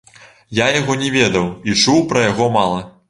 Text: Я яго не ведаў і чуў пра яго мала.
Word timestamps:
Я 0.59 0.65
яго 0.79 0.95
не 1.01 1.11
ведаў 1.17 1.45
і 1.73 1.77
чуў 1.85 2.03
пра 2.15 2.25
яго 2.31 2.49
мала. 2.57 2.81